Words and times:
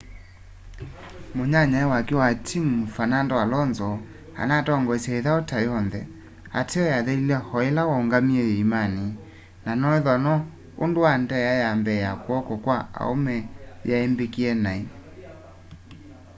munyanyae 1.35 1.85
wake 1.93 2.13
wa 2.21 2.29
timu 2.47 2.77
fernando 2.95 3.35
alonso 3.43 3.89
anatongoestye 4.41 5.13
ithau 5.19 5.41
ta 5.49 5.57
yonthe 5.67 6.01
ateo 6.59 6.85
yathelile 6.93 7.37
o 7.55 7.57
ila 7.69 7.81
waungamie 7.89 8.43
yiimani 8.51 9.05
na 9.65 9.71
noethwa 9.79 10.15
no 10.25 10.35
undu 10.83 10.99
wa 11.05 11.13
ndia 11.21 11.53
ya 11.63 11.69
mbee 11.79 11.99
ya 12.05 12.11
kw'oko 12.23 12.53
kwa 12.63 12.77
aume 13.01 13.37
yai 13.89 14.05
mbikie 14.11 14.51
nai 14.63 14.83